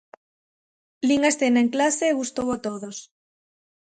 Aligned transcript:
Lin 1.07 1.21
a 1.27 1.31
escena 1.33 1.59
en 1.63 1.69
clase 1.75 2.05
e 2.11 2.17
gustou 2.21 2.47
a 2.55 2.57
todos. 2.67 2.97